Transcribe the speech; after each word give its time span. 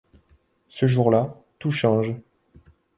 Ce 0.67 0.87
jour-là, 0.87 1.39
tout 1.59 1.69
change. 1.69 2.15